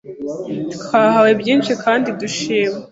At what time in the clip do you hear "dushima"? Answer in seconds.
2.21-2.77